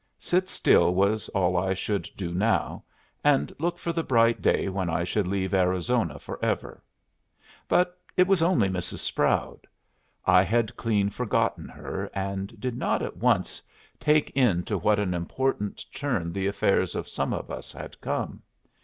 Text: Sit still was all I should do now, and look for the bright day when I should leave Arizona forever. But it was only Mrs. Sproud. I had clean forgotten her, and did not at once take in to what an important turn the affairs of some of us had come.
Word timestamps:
Sit 0.17 0.49
still 0.49 0.95
was 0.95 1.29
all 1.29 1.55
I 1.55 1.75
should 1.75 2.09
do 2.17 2.33
now, 2.33 2.83
and 3.23 3.53
look 3.59 3.77
for 3.77 3.93
the 3.93 4.01
bright 4.01 4.41
day 4.41 4.67
when 4.67 4.89
I 4.89 5.03
should 5.03 5.27
leave 5.27 5.53
Arizona 5.53 6.17
forever. 6.17 6.81
But 7.67 7.99
it 8.17 8.25
was 8.25 8.41
only 8.41 8.67
Mrs. 8.67 8.97
Sproud. 8.97 9.67
I 10.25 10.41
had 10.41 10.75
clean 10.75 11.11
forgotten 11.11 11.69
her, 11.69 12.09
and 12.15 12.59
did 12.59 12.75
not 12.75 13.03
at 13.03 13.17
once 13.17 13.61
take 13.99 14.31
in 14.31 14.63
to 14.63 14.75
what 14.75 14.97
an 14.97 15.13
important 15.13 15.85
turn 15.93 16.33
the 16.33 16.47
affairs 16.47 16.95
of 16.95 17.07
some 17.07 17.31
of 17.31 17.51
us 17.51 17.71
had 17.71 18.01
come. 18.01 18.41